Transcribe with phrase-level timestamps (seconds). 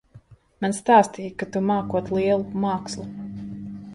[0.63, 3.05] Man stāstīja, ka tu mākot lielu mākslu.